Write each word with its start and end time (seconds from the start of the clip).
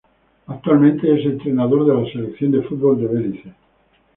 Actualmente 0.47 1.13
es 1.13 1.23
entrenador 1.27 1.85
de 1.85 1.93
la 1.93 2.11
Selección 2.11 2.51
de 2.53 2.63
fútbol 2.63 2.99
de 3.01 3.05
Belice. 3.05 3.53